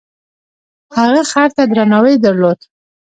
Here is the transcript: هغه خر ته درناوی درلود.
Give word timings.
هغه 0.95 1.21
خر 1.31 1.49
ته 1.55 1.63
درناوی 1.71 2.15
درلود. 2.23 2.59